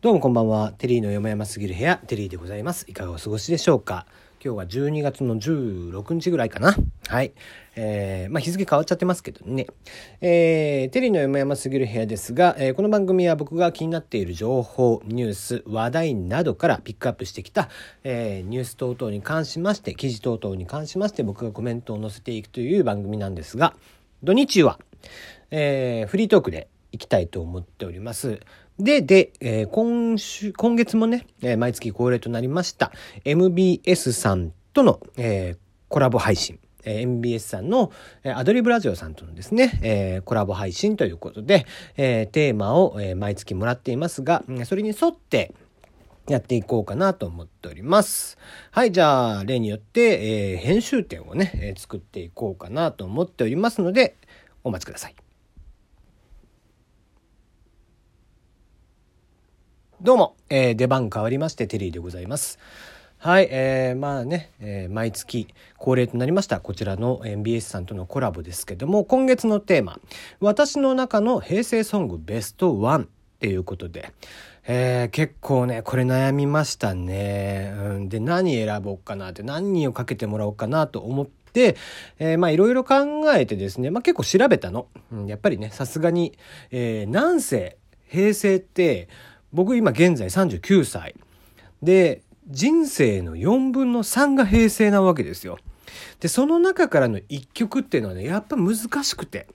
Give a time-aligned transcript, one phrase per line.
[0.00, 0.70] どうもこんばんは。
[0.78, 2.84] テリーの山々すぎる部屋、テリーでございます。
[2.88, 4.06] いかがお過ごしでしょうか
[4.40, 6.76] 今日は12月の16日ぐらいかな。
[7.08, 7.32] はい。
[7.74, 9.66] えー、まあ日付変わっちゃってますけどね。
[10.20, 17.68] えー、テリーの山々すぎる部屋ですが、えー、この番組は僕が気になっている情報、ニュース、話題などからピックアップしてきた、
[18.04, 23.74] えー、ニュース等々に関しまして、記事等々に関しまして僕がコメントを載せていくという番組なんですが、
[24.22, 24.78] 土日は、
[25.50, 28.38] えー、フリートークでいきたいと思っております。
[28.78, 32.92] で、で、えー、今週、今月もね、えー、毎月恒例となりました、
[33.24, 36.60] MBS さんとの、えー、コラボ配信。
[36.84, 37.90] え、MBS さんの、
[38.22, 45.54] え、アドリブラジオさんとのですね、え、コラボ配信ということで、え、テーマを、え、毎月もらっていますが、それに沿って、
[46.28, 48.36] やっていこうかなと思っております。
[48.70, 54.16] はい、じゃあ、例によって、え、編集点をね、え、作っていこうかなと思っておりますので、
[54.62, 55.27] お待ちください。
[60.00, 62.60] どうも、えー、出番変わりまして、テリーでございます。
[63.16, 69.98] はい、えー、まあね、えー、毎月恒例となりました、こちらの MBS さんとのコラボですけども、今月のテーマ、
[70.38, 73.06] 私の中の平成ソングベストワンっ
[73.40, 74.12] ていうことで、
[74.68, 77.74] えー、結構ね、これ悩みましたね。
[77.76, 81.74] うん、で、何選ぼうかなって、何をかけてもらおうかなと思って、
[82.20, 82.94] えー、まあいろいろ考
[83.34, 84.86] えてですね、まあ結構調べたの。
[85.10, 86.38] うん、やっぱりね、さすがに、
[86.70, 89.08] えー、なんせ平成って、
[89.52, 91.14] 僕今現在39歳。
[91.82, 95.58] で、人生の4分の3が平成なわけですよ。
[96.20, 99.46] で、その中からの1曲っていうのはね、やっぱ難しくて。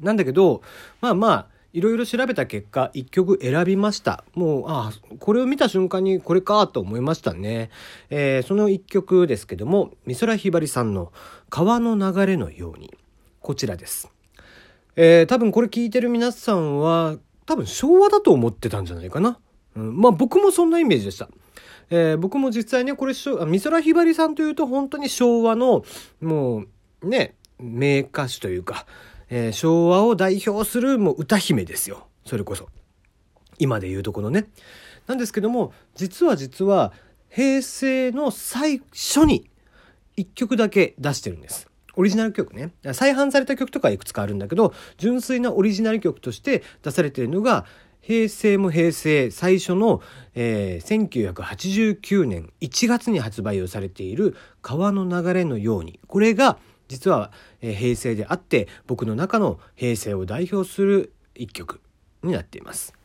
[0.00, 0.62] なんだけど、
[1.00, 4.24] まあまあ、いろいろ調べた結果、1曲選びました。
[4.34, 7.70] もう、ああ、これを見た瞬間にこれかと思いましたね。
[8.08, 11.12] えー、その1曲ですけども、美空ひばりさんの
[11.50, 12.94] 川の流れのように、
[13.40, 14.10] こちらです。
[14.96, 17.18] えー、多分これ聞いてる皆さんは、
[17.48, 19.38] 多分昭和だと思ってたんじゃないかな。
[19.74, 21.30] うん、まあ僕もそんなイメージでした。
[21.88, 23.14] えー、僕も実際ね、これ、
[23.50, 25.82] 美空ひばりさんというと本当に昭和の、
[26.20, 26.64] も
[27.00, 28.84] う、ね、名歌手というか、
[29.30, 32.06] えー、昭和を代表するもう歌姫ですよ。
[32.26, 32.68] それこそ。
[33.58, 34.50] 今で言うとこのね。
[35.06, 36.92] なんですけども、実は実は、
[37.30, 39.48] 平成の最初に
[40.16, 41.66] 一曲だけ出してるんです。
[41.98, 42.70] オリジナル曲ね。
[42.92, 47.66] 再販された曲とかいくつかあるんだけど、純粋なオリジナル曲として出されているのが、
[48.00, 50.00] 平成も平成最初の、
[50.36, 55.98] えー、1989年1月に発売をされている川の流れのように。
[56.06, 61.80] これが実は、えー、平成であって僕の中の平成を代表する一曲
[62.22, 62.97] になっています。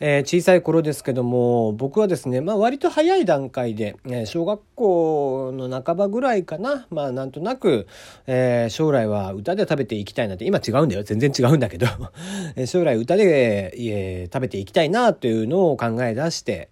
[0.00, 7.86] えー、小さい頃ですけども僕はですね、まあ、割と早い段階で、えー、小学校の半ばぐらいかな、まあ、なんとなく、
[8.26, 11.02] えー、将来は歌で食べていきたいなって今違うんだよ。
[11.02, 11.86] 全然違うんだけど。
[12.66, 16.68] 将来歌で、えー、食べていきたいなというのを考え出して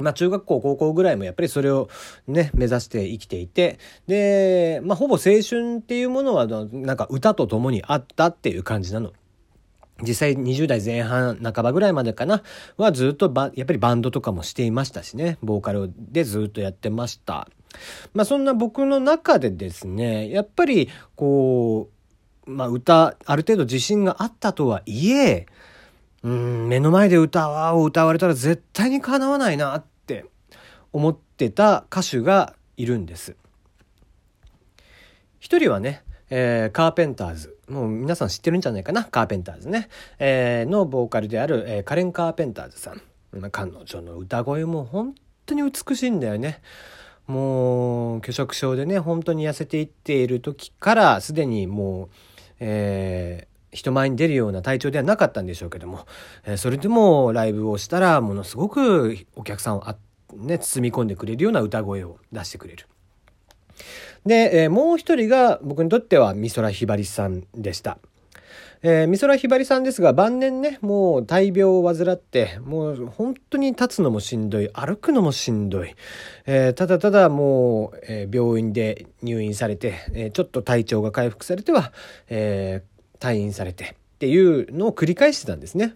[0.00, 1.88] まあ中学校、高校ぐらいもやっぱりそれを
[2.26, 9.12] ね、目指して生きていて、で、まあほぼ青春っていうものはなんか歌と共にあったっていう感じなの。
[10.02, 12.42] 実際20代前半半ばぐらいまでかな。
[12.76, 15.38] はずっとやっぱりバンドとかもしていましたしね。
[15.42, 17.48] ボーカルでずっとやってました。
[18.14, 21.88] まあそんな僕の中でですねやっぱりこ
[22.46, 25.46] うまあ歌ある程度自信があったとはいえ
[26.22, 30.26] うん目の前で歌を歌われたら絶対にかなわないなって
[30.92, 33.36] 思ってた歌手がいるんです。
[35.40, 36.02] 一人はね
[36.34, 37.58] えー、カーペンターズ。
[37.68, 39.04] もう皆さん知ってるんじゃないかな？
[39.04, 39.90] カーペンターズね。
[40.18, 43.02] えー、のボーカルである、えー、カレン・カーペンターズさん。
[43.50, 46.62] 彼女の歌声も本当に美しいんだよね。
[47.26, 52.08] もう、拒食症でね、本当に痩せていっている時から、すでにもう、
[52.60, 56.06] えー、人前に出るような体調ではなかったんでしょうけども、
[56.44, 59.96] えー、それでもライブをしたら、ものすごくお客さんをあ、
[60.34, 62.86] ね、包み込んでくれるような歌声を出してくれる。
[64.26, 67.98] で、えー、もう一人が僕にとっては美空ひばりさんでした。
[68.84, 75.94] えー、美空ひばりさんですが晩年ねもう大病を患ってもう本当に立つのもしんどい歩くのもしんどい、
[76.46, 81.92] えー、ただただもう、えー、病院で入院されて、えちょっと体調が回復されては、
[82.28, 82.82] え
[83.20, 85.94] 退院されてっていうのを繰り返してたんですね。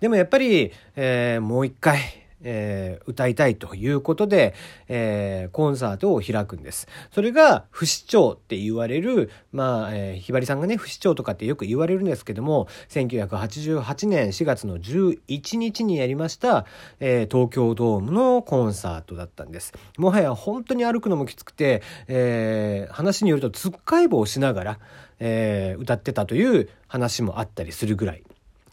[0.00, 4.54] でもやっぱり、えもう一回えー、歌いたいということで、
[4.88, 6.88] えー、コンサートを開くんです。
[7.12, 16.66] それが不死鳥って言われる、まあ、えー、ひばりさんがね、不死鳥とかってよく言われるんですけども、1988年4月の11日にやりました、
[16.98, 19.72] えー、東京ドームのコンサートだったんです。
[19.98, 24.78] もはや本当に歩くのもきつくて、えー、話によるとつっかい棒をしながら、
[25.18, 28.24] えー、歌ってたという話もあったりするぐらい。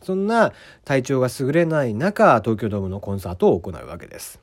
[0.02, 0.54] そんな
[0.86, 4.40] 体調が優れない中、東京ドームのコンサートを行うわけです。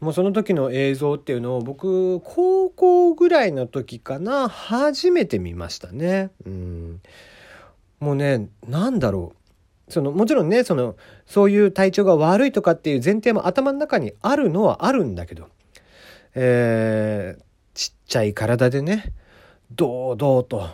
[0.00, 6.30] もうその時の映像っていうのを僕、高校ぐらいの時かな、初めて見ましたね。
[6.46, 7.00] うん。
[8.00, 9.32] もうね、なんだろ
[9.88, 9.92] う。
[9.92, 10.96] その、もちろんね、その、
[11.26, 15.48] そういう体調が悪いとかっていう前提も頭の中にあるのはあるんだけど、
[16.34, 17.42] えー、
[17.74, 19.12] ちっちゃい体でね、
[19.70, 20.68] 堂々と、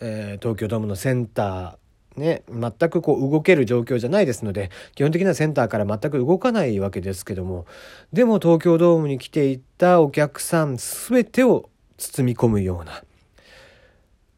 [0.00, 1.76] えー、東京ドームのセンター、
[2.18, 7.66] ね、全くこう動ける状況じゃないですので基本的なセンターから全く動かないわけですけども
[8.12, 13.02] でも東京ドームに来ていたお客さん全てを包み込むような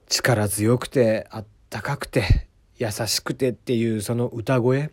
[0.09, 2.47] 力強くてあったかくて
[2.79, 4.91] 優しくてっていうその歌声。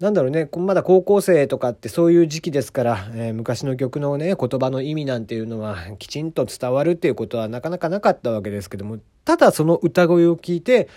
[0.00, 10.88] なんだろうね、まだ高校生とかってそういう時期ですから、えー、昔の曲のね、言葉の意味なんていうのはきちんと伝わるっていうことはなかなかなかったわけですけども、ただその歌声を聞いて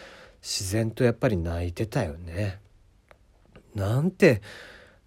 [0.42, 2.60] 自然とやっぱり泣いてたよね。
[3.76, 4.42] なんて、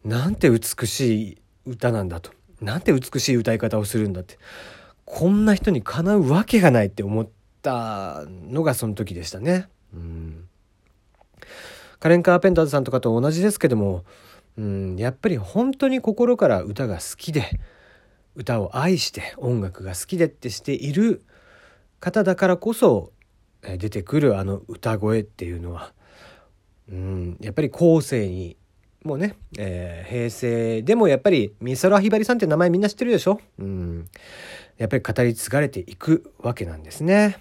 [0.05, 2.31] なんて美しい歌なんだと。
[2.61, 4.39] なんて美しい歌い方をするんだって。
[5.05, 7.29] こんな人にかなうわけがないって思っ
[7.63, 9.69] たのがその時でしたね。
[9.93, 10.49] うん
[12.05, 14.05] カレン・カーペンターズさんとかと同じですけども、
[14.59, 17.59] うん、やっぱり本当に心から歌が好きで
[18.35, 21.23] 歌を愛して音楽が好きでってしている
[22.01, 23.11] 方だからこそ
[23.79, 25.93] 出てくるあの歌声っていうのは、
[26.91, 28.57] うん、やっぱり後世に
[29.05, 34.09] もうね、えー、平成でもやっぱり美空ひばりさんって名前みんな知ってるでしょ、うん、
[34.79, 37.39] やっぱり語り継がれていくわけなんですね。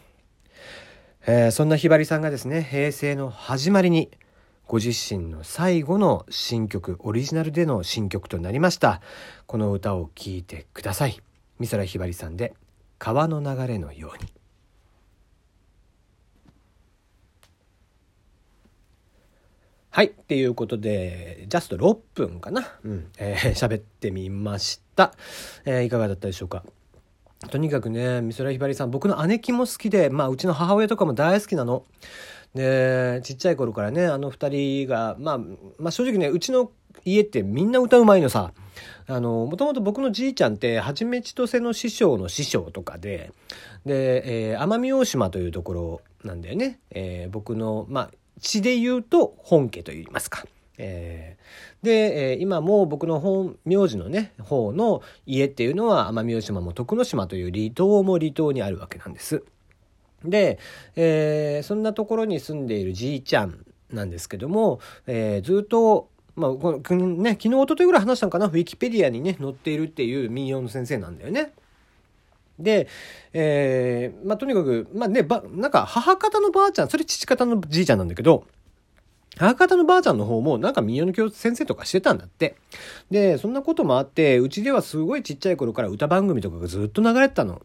[1.26, 4.12] えー、そんなひばりさんがですね平成の始まりに
[4.68, 9.02] ご自身の最後の新曲オリジナルでの新曲となりました。
[9.46, 11.18] この歌を聴いてください。
[11.62, 12.54] 美空ひばりさんで
[13.00, 14.32] 「川の流れのように」
[19.96, 20.08] はい。
[20.08, 22.66] っていうことで、ジャスト6分かな。
[22.84, 23.12] うん。
[23.20, 25.14] えー、 喋ってみました。
[25.66, 26.64] えー、いかがだったでしょうか？
[27.52, 31.86] とにかくね、美空ひばりさん、僕の姉貴も好きで、まあ、うちの母親とかも大好きなの。
[32.56, 35.38] でちっちゃい頃からねあの2人が、まあ、
[35.80, 36.72] まあ正直ねうちの
[37.04, 38.54] 家ってみんな歌うまいのさ
[39.08, 43.32] あのもともと僕のじいちゃんってはちみちとせの師匠の師匠とかで
[43.86, 50.46] で、えー、奄美大島というところなんだよね、えー、僕のまあ血で言うと本家といいますか。
[50.78, 59.44] えー、で、えー、今も僕の本名字のね方の家っていうのは奄美大島も徳之島という離島も離島にあるわけなんです。
[60.26, 60.58] で、
[60.96, 71.54] えー、そんなところに住んでいるじいちゃんなんですけども、え、ずっと、まあ、このね、昨日、一昨日ぐらい話したのかな、ウィキペディアにね、載っているっていう民謡の先生なんだよね。
[72.60, 72.88] で、
[73.34, 78.46] えー、まあ、とにかく、まあね、ば、なんか、母方のばあちゃん、それ父方のじいちゃんなんだけど、
[79.38, 82.56] 母方のばあちゃんの方もなんか民謡の教先生とかしてたんだって。
[83.10, 87.62] で、そんなこともあって、うちではすごいちっちゃい頃から歌番組とかがずっと流れてたの。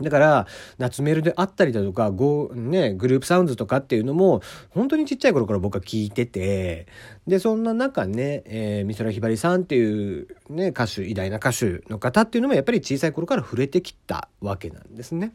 [0.00, 0.46] だから、
[0.78, 6.86] 夏メルであったりだとか、ゴね、グループサウンズとかっていうのも、本当にちっちゃい頃から僕は聞いてて、
[7.28, 15.32] で、そんな中ね、えー、美空ひばりさんっていうね、歌手、偉大な歌手の方っていうのもやっぱり小さい頃から触れてきたわけなんですね。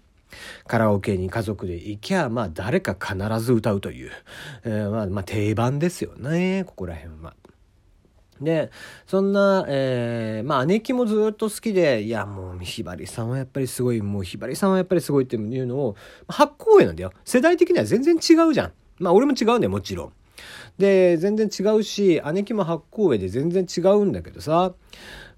[0.68, 4.12] カラオケに家族で行きゃ、まあ誰か必ず歌うという、
[4.66, 7.34] えー、まあ、まあ定番ですよね、ここら辺は。
[8.42, 8.72] で、
[9.06, 15.96] そんな、えー、まあ、姉貴もずっと好きで、いや、もう、ひばりさんはやっぱりすごい、もう、ひばりさんはやっぱりすごいっていうのを、
[16.28, 17.12] 発行上なんだよ。
[17.26, 18.72] 世代的には全然違うじゃん。
[19.00, 20.14] まあ、俺も違うんだよ、もちろん。
[20.78, 24.74] で、全然違うし、姉貴も発行上で全然違うんだけどさ、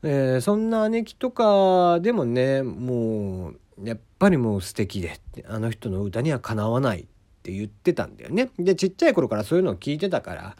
[0.03, 7.07] えー、そんな姉貴とかでもね、もう、やっぱりもう素敵で、あの人の歌にはかなわない
[7.41, 8.51] って言ってたんだよね。
[8.59, 10.55] で、ちっちゃい頃からそういうのを聞いてたから、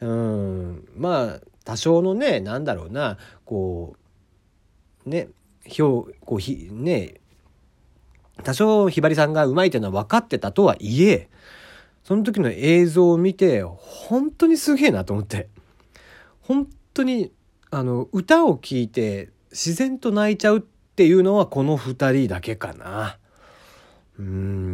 [0.00, 3.94] うん、まあ、多少のね、なんだろうな、こ
[5.06, 5.28] う、ね、
[5.64, 7.20] ひょう、こう、ひ、ね、
[8.42, 11.28] 多少ひばりさんがうまいっていうのは分かってたとはいえ、
[12.02, 15.48] その時の映像を見て、本当にすげえなと思って。
[16.40, 17.30] 本当に、
[17.70, 23.18] あの、歌を聴いて自然と泣いちゃうっていうのはこの二人だけかな。
[24.18, 24.73] うん。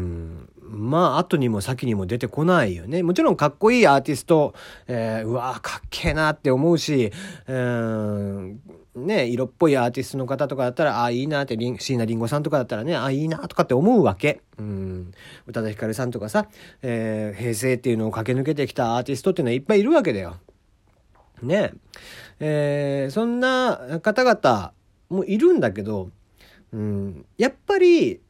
[0.90, 3.04] まあ、後にも先にも出てこないよね。
[3.04, 4.54] もちろんかっこいいアーティスト、
[4.88, 7.12] えー、うわかっけえなって思うし、
[7.46, 8.60] うん、
[8.96, 14.40] ね、色っぽいアーティストの方とかだったら、ああ、いいなって、椎名林檎さんとかだったらね、ああ、いいなとかって思うわけ。
[14.58, 15.12] うん。
[15.46, 16.48] 宇多田ヒカルさんとかさ、
[16.82, 20.38] えー、平成っていうのを駆け抜けてきたアーティストっていうのはいっぱいいるわけだよ。
[21.40, 21.72] ね。
[22.40, 24.72] えー、そんな方々
[25.08, 26.10] もいるんだけど、
[26.72, 28.20] うん、やっぱり、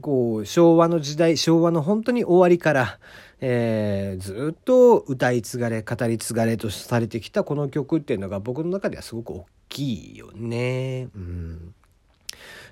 [0.00, 2.98] こう昭和の時代昭和の本当に終わりから、
[3.40, 11.08] えー、ずっと歌い継がれ語り継がれとされてきたこの曲っていうのが僕の中ではすごく大きいよね。
[11.14, 11.74] うん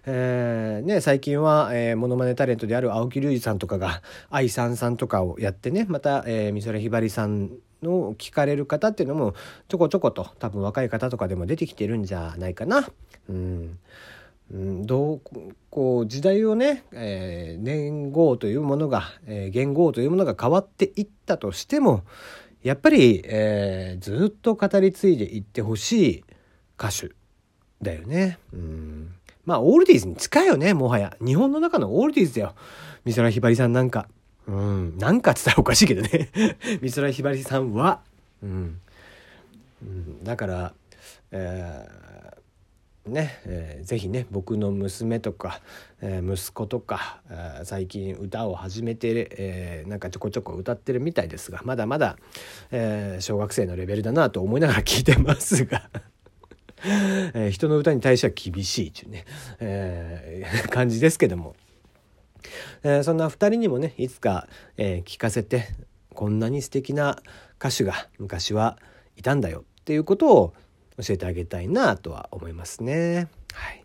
[0.04, 7.50] えー、ね、最近は、えー、モノマネタレントである青木隆二さんとかが愛さんさんとかをやってねまた、えー、美空ひばりさん
[7.82, 9.34] の聞かれる方っていうのも
[9.68, 12.88] ちょこちょこと多分若い方とかでも出てきてるんじゃないかな。
[13.28, 13.78] うん
[14.52, 15.20] うん、どう
[15.70, 22.04] こう時代をね、えー、年号というものが、えー、元号というものが変わっていったとしても
[22.62, 26.24] やっぱり、えー、ずっと語り継いでいってほしい
[26.78, 27.14] 歌手
[27.80, 28.38] だよね。
[28.52, 29.14] うん。
[29.44, 31.16] まあオールディーズに近いよねもはや。
[31.24, 32.54] 日本の中のオールディーズだよ。
[33.04, 34.06] 美空ひばりさんなんか。
[34.46, 36.30] うん、なんかっつったらおかしいけどね。
[36.80, 38.00] 美空ひばりさんは、
[38.42, 38.80] うん、
[39.82, 40.74] うん、だから、
[41.32, 42.11] えー、
[43.06, 45.60] ね、えー、ぜひね僕の娘とか、
[46.00, 47.20] えー、息子とか、
[47.64, 52.16] 最近歌を始めて、えー、なんかちょこちょこ歌ってるみたいですがまだまだ、
[52.70, 55.88] えー、小学生のレベルだなと思いながら聞いてますが
[56.84, 59.24] えー、人の歌に対しては厳しいっていうね、
[59.60, 61.54] えー、感じですけども。
[62.82, 65.68] えー、そんな2人にもねいつか、えー、聞かせて
[66.12, 67.22] こんなに素敵な
[67.60, 68.78] 歌手が昔は
[69.16, 70.54] いたんだよっていうことを
[70.98, 73.28] 教えてあげたいなとは思いますね。
[73.52, 73.84] はい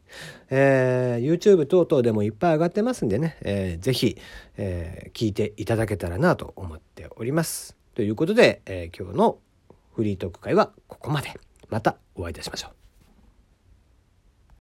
[0.49, 4.17] えー、YouTube 等々でもいっぱい上がってますんでね、えー、ぜひ、
[4.55, 7.75] えー、聞いていただけたらなと思っております。
[7.95, 9.39] ということで、えー、今日の
[9.95, 11.33] フリートーク会はここまで。
[11.69, 12.86] またお会いいたしましょう。